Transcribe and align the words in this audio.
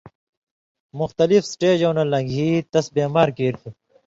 مُختلِف 0.99 1.43
سٹېجؤں 1.53 1.95
نہ 1.97 2.03
لن٘گھی 2.11 2.49
تس 2.71 2.85
بیمار 2.95 3.27
کیریۡ 3.37 3.59
تُھو۔ 3.59 3.69